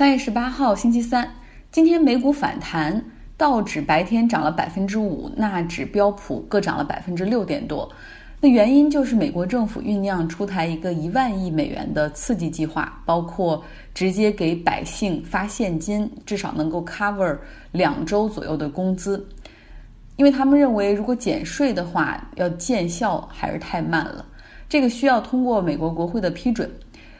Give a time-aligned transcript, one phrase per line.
[0.00, 1.30] 三月十八号，星期三，
[1.70, 3.04] 今天美股反弹，
[3.36, 7.86] 道指白天涨了百分之五，纳指、标普各涨了百分之六点多。
[8.40, 17.36] 那原因就是美国政府酝酿出台一个一万亿美元的刺激计划，包括直接给百姓发现金，至少能够 cover
[17.70, 19.28] 两周左右的工资。
[20.16, 24.24] 因为他们认为，如果减税的话，要见效还是太慢了，
[24.66, 26.70] 这个需要通过美国国会的批准。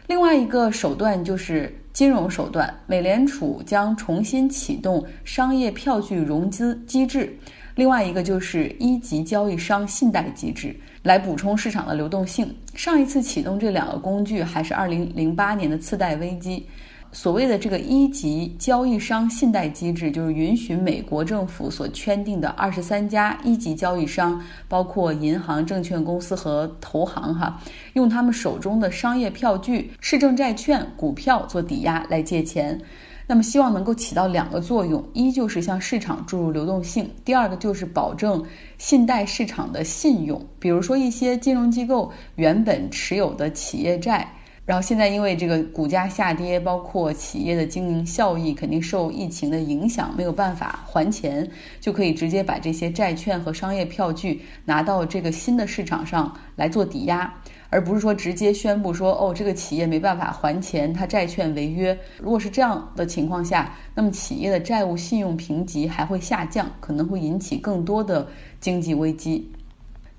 [0.06, 7.36] 另外一个手段就是金融手段，美联储将重新启动商业票据融资机制，
[7.75, 12.54] 另外一个就是一级交易商信贷机制，来补充市场的流动性。
[12.75, 16.66] 上一次启动这两个工具还是二零零八年的次贷危机。
[17.13, 27.61] 所谓的这个一级交易商信贷机制，就是允许美国政府所圈定的二十三家一级交易商，包括银行、证券公司和投行，哈，
[27.95, 32.81] 用他们手中的商业票据、市政债券、股票做抵押来借钱。
[33.27, 38.45] 那么，希望能够起到两个作用：一就是向市场注入流动性；第二个就是保证
[38.78, 40.41] 信贷市场的信用。
[40.58, 44.28] 比如说，一些金融机构原本持有的企业债。
[44.70, 51.44] 然后现在因为这个股价下跌，包括企业的经营效益肯定受疫情的影响，没有办法还钱，
[51.80, 57.34] 就可以直接把这些债券和商业票据拿到这个新的市场上来做抵押，
[57.68, 61.98] 而不是说直接宣布说哦这个企业没办法还钱，它债券违约。
[62.20, 68.24] 如果是这样的情况下，那么企业的债务信用评级还会下降，可能会引起更多的
[68.60, 69.50] 经济危机。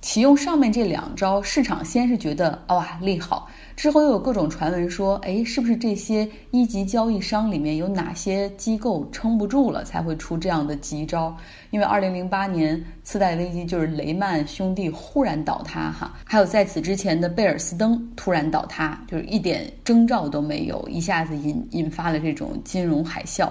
[0.02, 3.48] 启用上面这两招，市场先是觉得哇利好。
[3.76, 11.36] 之后又有各种传闻说，哎，是不是这些一级交易商里面有哪些机构撑不住了，才会出这样的急招？
[11.70, 23.50] 因为二零零八年次贷危机就是雷曼兄弟忽然倒塌，哈，还有在此之前的贝尔斯登突然倒塌，就是一点征兆都没有，一下子引引发了这种金融海啸。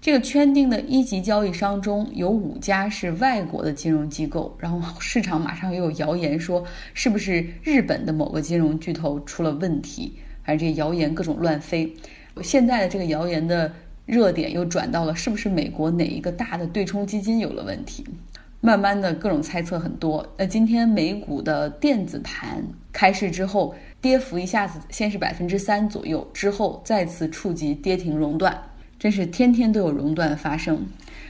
[0.00, 6.64] 这个圈定的一级交易商中有五家是外国的金融机构，然后市场马上又有谣言说
[6.94, 11.92] 是不是日本的某个金融巨头出了问题，反正这谣言各种乱飞。
[12.42, 13.72] 现在的这个谣言的
[14.06, 18.06] 热点又转到了是不是美国哪一个大的对冲基金有了问题，
[18.60, 20.24] 慢慢的各种猜测很多。
[20.38, 28.56] 那今天美股的电子盘开市之后，跌幅一下子先是百分之三左右，之后再次触及跌停熔断。
[28.98, 30.84] 真是天天都有熔断发生，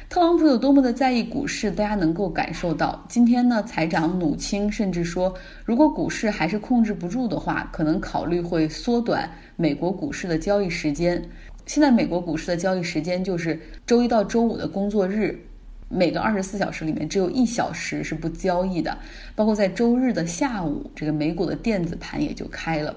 [0.08, 3.04] 特朗普有多么的在意股市，大家能够感受到。
[3.10, 5.34] 今天呢，财长努钦甚至说，
[5.66, 11.22] 如果股市还是控制不住的话，可能考虑会缩短美国股市的交易时间。
[11.66, 15.38] 现在美国股市的交易时间就是周一到周五的工作日，
[15.90, 18.96] 每个二十四小时里面只有一小时是不交易的，
[19.36, 22.96] 包括在周日的下午，这个美股的电子盘也就开了。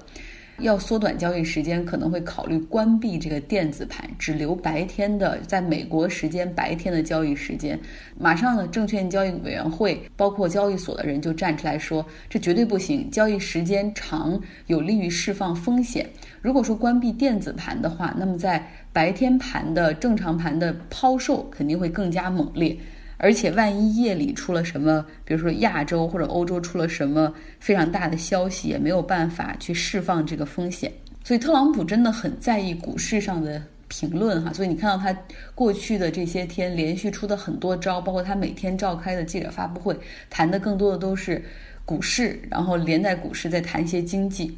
[0.61, 7.79] 要缩短交易时间，可能会考虑关闭这个电子盘，只留白天的，在美国时间白天的交易时间。
[8.17, 16.07] 马上呢，证券交易委员会包括交易所的人就站出来说，这绝对不行，交易时间长有利于释放风险。
[16.41, 22.77] 如果说关闭电子盘的话，那么在白天盘的正常盘的抛售肯定会更加猛烈。
[23.23, 30.91] 而且万一夜里出了什么，比如说亚洲或者欧洲出了什么非常大的消息，也没有办法去释放这个风险。
[31.23, 34.51] 所以特朗普真的很在意股市上的评论哈。
[34.51, 35.15] 所以你看到他
[35.53, 39.95] 过去的这些天连续出的很多招，包括他每天召开的记者发布会，
[40.27, 41.43] 谈的更多的都是
[41.85, 44.55] 股市，然后连带股市再谈一些经济。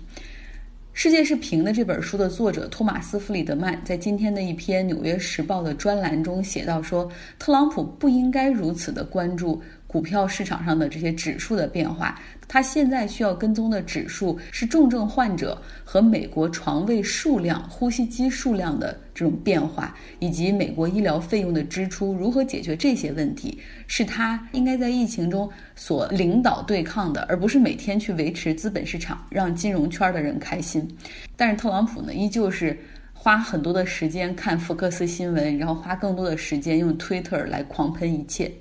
[0.96, 9.60] 世界是平的这本书的作者托马斯·弗里德曼在今天的一篇《纽约时报》的专栏中写道说，特朗普不应该如此的关注。
[9.94, 30.88] 股票市场上的这些指数的变化，他现在需要跟踪的指数是重症患者和美国床位数量、呼吸机数量的这种变化，以及美国医疗费用的支出如何解决这些问题，是他应该在疫情中所领导对抗的，而不是每天去维持资本市场，让金融圈的人开心。
[31.36, 32.76] 但是特朗普呢，依旧是
[33.14, 38.52] 花很多的时间看福克斯新闻，然后花更多的时间用 Twitter 来狂喷一切。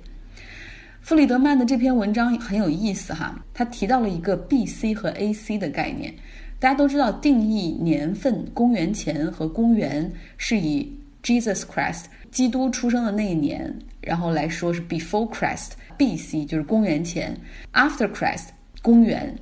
[1.03, 4.93] 弗里德曼的这篇文章很有意思哈，他提到了一个 B.C.
[4.93, 5.57] 和 A.C.
[5.57, 6.13] 的概念。
[6.59, 10.89] 大家都知道，定义年份公元前和公元是以
[11.21, 16.45] Jesus Christ 基督出生的那一年，然后来说是 Before Christ，B.C.
[16.45, 17.37] 就是公元前
[17.73, 18.47] ，After Christ
[18.81, 19.37] 公元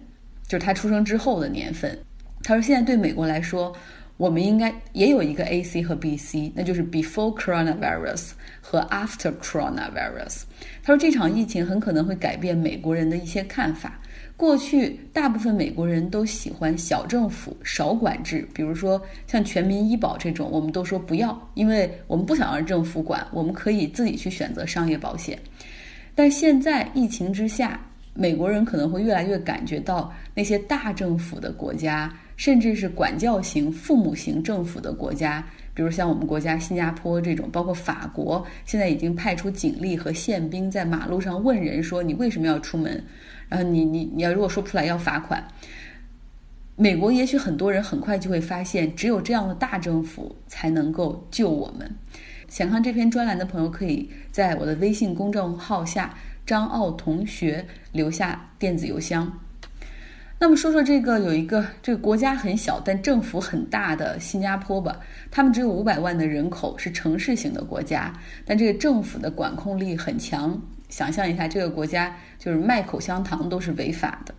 [0.48, 1.96] 就是他出生之后的年份。
[2.42, 3.72] 他说，现在对美国来说。
[4.22, 10.44] 我们应该也有一个 A C 和 B C，那就是 before coronavirus 和 after coronavirus。
[10.84, 14.00] 他说这场疫情很可能会改变美国人的一些看法。
[14.38, 25.36] 过去大部分美国人都喜欢小政府、少管制，比如说像全民医保这种，我们都说不要，因为我们不想让政府管，我们可以自己去选择商业保险。
[26.14, 27.80] 但现在疫情之下，
[28.14, 35.46] 美国人可能会越来越感觉到那些大政府的国家，甚至是管教型、父母型政府的国家。
[35.76, 43.04] 比如像我们国家新加坡这种，包括法国，现在已经派出警力和宪兵在马路上问人说：“你为什么要出门？”
[43.48, 45.46] 然后你你你要如果说不出来要罚款。
[46.76, 51.96] 美国也许很多人很快就会发现，只有这样的大政府才能够救我们。
[52.48, 56.12] 想看这篇专栏的朋友，可以在我的微信公众号下
[56.44, 59.32] 张奥同学留下电子邮箱。
[60.44, 65.00] 那么说说这个有一个这个国家很小但政府很大的新加坡吧，
[65.30, 68.12] 他们只有五百万的人口，是城市型的国家，
[68.44, 70.60] 但这个政府的管控力很强。
[70.90, 74.34] 想象一下，这个国家就是卖口香糖都是违法的。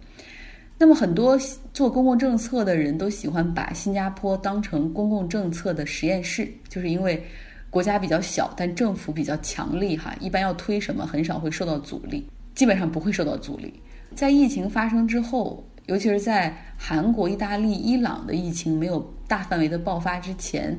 [0.76, 1.38] 那么很多
[1.72, 7.24] 做公共政策的人都喜欢把新加坡当成公共政策的实验室，就是因为
[7.70, 12.26] 国家比较小，但政府比较强力哈，一般要推什么很少会受到阻力，
[12.56, 13.72] 基本上不会受到阻力。
[14.16, 15.64] 在疫情发生之后。
[15.86, 20.78] 尤其是在韩国、意大利、伊朗的疫情没有大范围的爆发之前，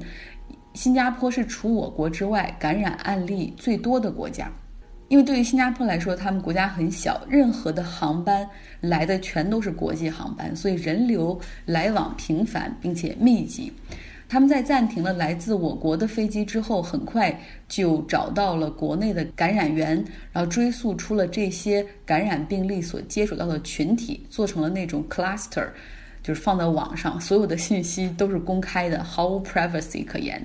[0.73, 4.51] 新加坡是除我国之外感染案例最多的国家。
[5.09, 8.47] 因为对于新加坡来说，他们国家很小，任何的航班
[8.81, 13.71] 来的全都是国际航班，所以人流来往频繁并且密集。
[14.33, 25.67] 他们在暂停了来自我国的飞机之后，很快就找到了国内的感染源，然后追溯出了这些感染病例所接触到的群体，做成了那种 cluster，
[26.23, 30.43] 就是放在网上，所有的信息都是公开的，毫无 privacy 可言。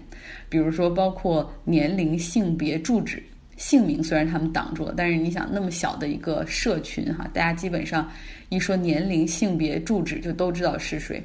[0.51, 3.23] 比如说，包括年龄、性别、住址、
[3.57, 8.07] 姓名，虽然他们挡住了，但是你想，那么小的一个社群哈，大家基本上
[8.51, 11.23] 一说年龄、性别、住址，就都知道是谁。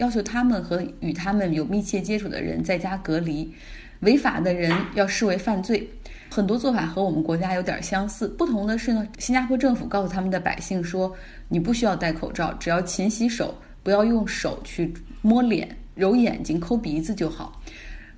[0.00, 3.52] 要求他们和与他们有密切接触的人在家隔离，
[4.00, 5.86] 违法的人要视为犯罪。
[6.30, 11.14] 很多做法和我们国家有点相似，不同的是呢，新加坡政府告诉他们的百姓说，
[11.48, 17.60] 你不需要戴口罩，只要勤洗手，不要用手去摸脸、揉眼睛、抠鼻子就好。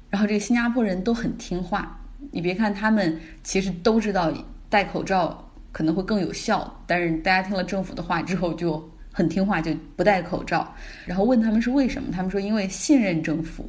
[0.09, 2.01] 然后这个新加坡人都很听话，
[2.31, 4.33] 你别看他们其实都知道
[4.69, 8.92] 戴口罩可能会更有效，但是大家听了政府的话之后就。
[9.13, 10.75] 很听话，就不戴口罩。
[11.07, 13.69] 然后问他们是为什么，他们说因为信任政府。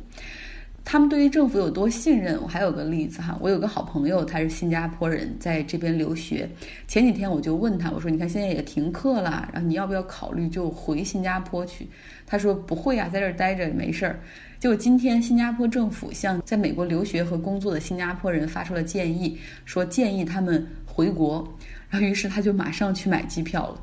[0.85, 2.37] 他们对于政府有多信任？
[2.41, 6.45] 我还有个例子哈，我有个好朋友，他是新加坡人，在这边留学。
[6.89, 11.87] 前几天我就问他，我说你看现在也停课了，然后你要不要考虑就回新加坡去？
[12.25, 14.19] 他说不会啊，在这儿待着没事儿。
[14.59, 21.47] 结果今天新加坡政府向在美国留学和工作的新加坡人发出了建议，说建议他们回国。
[21.89, 23.81] 然后于是他就马上去买机票了。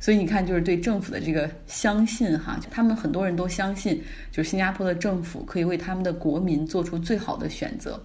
[0.00, 4.00] 所以你看，就是对政府的这个相信哈，他们很多人都相信，
[4.30, 8.00] 就是新加坡的政府可以为他们的国民做出最好的选择。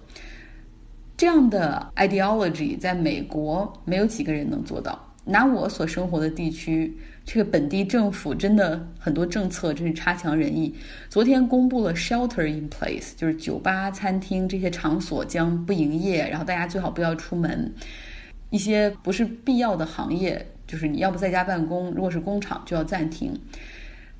[1.16, 5.00] 这样的 ideology 在美国没有几个人能做到。
[5.26, 6.94] 拿我所生活的地区，
[7.24, 10.74] 这个本地政府真的很多政策真是差强人意。
[11.08, 17.72] 昨天公布了 shelter in place，就是酒吧、餐厅这些场所将不营业，然后大家最好不要出门，
[18.50, 20.44] 一些不是必要的行业。
[20.74, 23.32] 就是你要不在家办公，如果是工厂就要暂停。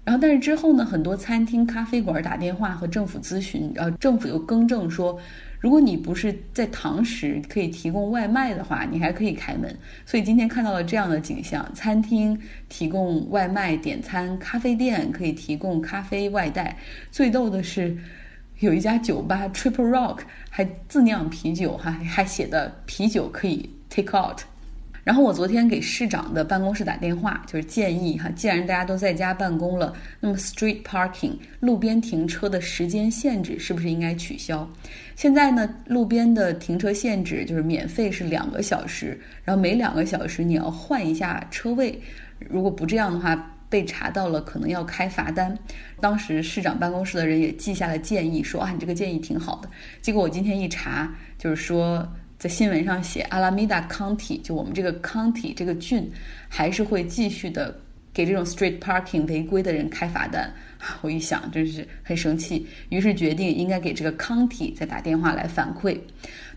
[0.04, 5.18] 然后，但是之后呢，很多餐厅、咖啡馆打电话和政府咨询，然后政府又更正说，
[5.58, 9.76] 如果你不是在堂食可以提供外卖的话，你还可以开门。
[10.06, 12.38] 所以今天看到了这样的景象：餐厅
[12.68, 16.76] 提供外卖点餐，咖啡店可以提供咖啡外带。
[17.10, 17.96] 最逗的是，
[18.60, 20.18] 有一家酒吧 Triple Rock
[20.50, 24.38] 还自酿啤酒，哈，还写的啤酒可以 take out。
[25.04, 34.66] 然后我昨天给市长的办公室打电话，就是建议哈，既然大家都在家办公了，那么 street parking 路边停车的时间限制是不是应该取消？
[35.14, 42.00] 现在呢，路边的停车限制就是免费是两个小时，然后每两个小时你要换一下车位，
[42.38, 45.54] 如果不这样的话，被查到了可能要开罚单。
[46.00, 49.68] 当时市长办公室的人也记下了建议，说啊，你这个建议挺好的。
[50.00, 52.10] 结果我今天一查，就是说。
[52.44, 56.12] 在新闻上写，阿拉米达 County 就我们这个 County 这个郡，
[56.46, 57.74] 还是会继续的
[58.12, 60.52] 给这种 street parking 违规的人开罚单。
[61.00, 65.98] 我一想，真是很生气，于是决定应该给这个 County 再打电话来反馈。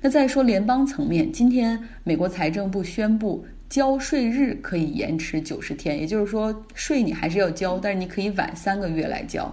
[0.02, 9.50] 那再说联邦层面，今天美国财政部宣布，交税日可以延迟九十天，也就是说，税你还是要交，但是你可以晚三个月来交。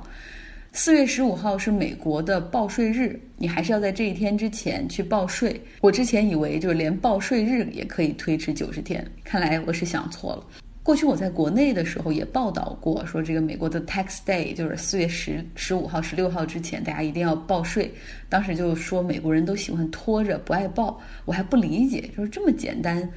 [0.77, 5.59] 四月十五号是美国的报税日，你还是要在这一天之前去报税。
[5.81, 10.45] 我之前以为就是连报税日也可以推迟九十天，看来我是想错了。
[10.83, 17.89] 过去我在国内的时候也报道过，说这个美国的 tax day 就是四月十十五号、十六号之前，大家一定要报税。
[18.29, 23.09] 当时就说美国人都喜欢拖着不爱报，我还不理解，就是这么简单，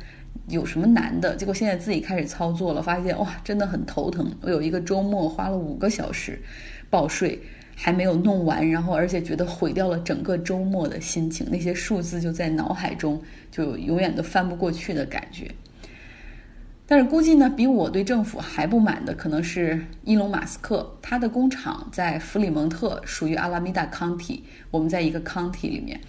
[0.50, 1.36] 有什么难的？
[1.36, 4.32] 结果现在自己开始操作了，发现哇，真的很头疼。
[4.42, 6.40] 我有一个周末花了五个小时
[6.90, 7.40] 报税，
[7.76, 15.50] 还没有弄完，然后而且觉得毁掉了整个周末的心情，那些数字就在脑海中就永远都翻不过去的感觉。
[16.90, 24.40] 但是估计呢，比我对政府还不满的可能是伊隆马斯克，他的工厂在弗里蒙特，属于阿拉米达 County，
[24.72, 26.00] 我们在一个 County 里面，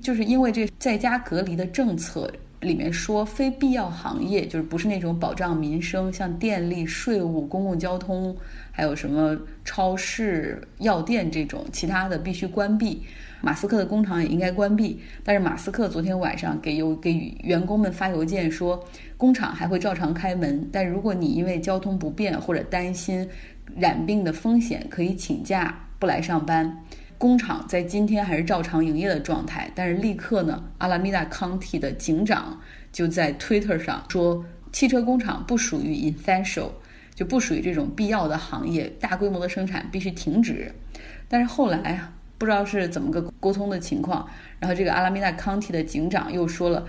[0.00, 2.28] 就是因为这在家隔离的政策
[2.64, 8.36] 里面说，非必要行业就是不是那种保障民生，像电力、税务、公共交通，
[8.72, 13.02] 还有什么超市、药店这种，其他的必须关闭。
[13.40, 18.82] 马斯克的工厂也应该关闭，但是马斯克昨天晚上给邮给员工们发邮件说，
[19.18, 23.28] 工厂还会照常开门，但如果你因为交通不便或者担心
[23.76, 26.82] 染病的风险，可以请假不来上班。
[27.18, 32.60] 工厂在今天还是照常营业的状态，但是立刻呢，阿拉米达康体的警长
[32.92, 36.70] 就在 Twitter 上说，汽车工厂不属于 essential，
[37.14, 40.72] 就不属于这种必要的行业，大规模的生产必须停止。
[41.28, 42.10] 但是后来。
[42.36, 44.28] 不知道是怎么个沟通的情况，
[44.58, 46.84] 然后这个阿拉米达康体的警长又说了，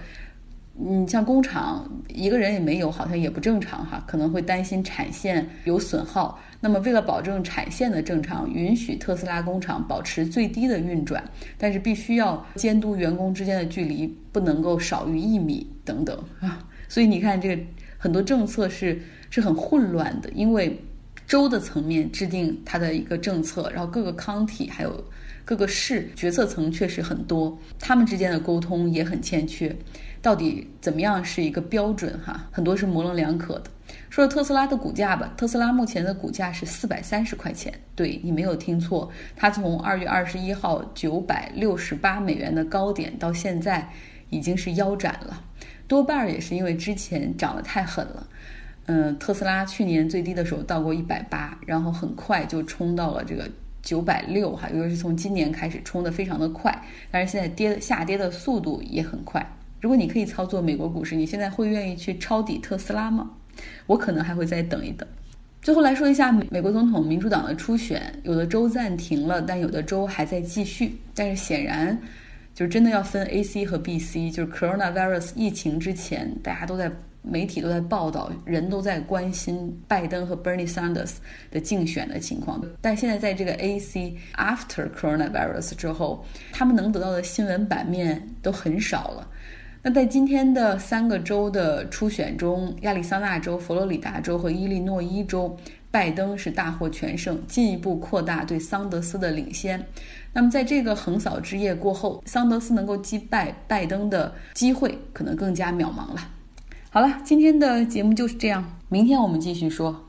[0.77, 6.37] 嗯，像工厂一个人也没有，好像也不正常哈，可能会担心产线有损耗。
[6.59, 11.23] 那么为了保证产线的正常，允许特斯拉工厂保持最低的运转，
[11.57, 16.67] 但是必须要监督员工之间的距离不能够少于一米等等啊。
[16.89, 17.61] 所以你看，这个
[17.97, 20.77] 很多政策是是很混乱的，因为
[21.27, 25.03] 州的层面制定它的一个政策，然后各个康体还有。
[25.47, 29.75] 各个市决策层确实很多，他们之间的沟通也很欠缺。
[30.19, 32.19] 到底怎么样是一个标准？
[32.25, 33.69] 哈，很多是模棱两可的。
[34.09, 37.71] 说说特斯拉的股价吧，特斯拉目前的股价是四百三十块钱。
[37.95, 43.87] 对你没有听错，它从二月二十一号九百六十八美元的高点到现在
[44.31, 45.43] 已经是腰斩了，
[45.87, 48.27] 多半儿也是因为之前涨得太狠了。
[48.85, 53.49] 嗯，特斯拉去年最低的时候到过一百八，然后很快就冲到了这个。
[53.85, 56.75] 九百六哈，尤其是从今年开始冲的非常的快，
[57.11, 59.47] 但是现在跌下跌的速度也很快。
[59.79, 63.29] 如果你可以操作美国股市，你现在会愿意去抄底特斯拉吗？
[63.85, 65.07] 我可能还会再等一等。
[65.61, 70.97] 最后来说一下美国总统民主党的初选，有的州暂停了，但有的州还在继续。
[71.13, 71.95] 但是显然，
[72.55, 76.91] 就是真的要分 A、C 和 B、C，就是 coronavirus 疫情之前，大家都在。
[77.27, 81.13] 媒体都在报道，人都在关心拜登和 Bernie Sanders
[81.51, 82.63] 的竞选的情况。
[82.81, 89.27] 但现在在这个 AC After Coronavirus 之后，他们能得到的新闻版面都很少了。
[89.81, 95.55] 那在今天的三个州的初选中，亚利桑那州、佛罗里达州和伊利诺伊州，
[95.91, 99.85] 拜登是大获全胜，进一步扩大对桑德斯的领先。
[100.33, 106.31] 那么在这个横扫之夜过后，桑德斯能够击败拜登的机会可能更加渺茫了。
[106.95, 110.05] 好了，今天的节目就是这样，明天我们继续说。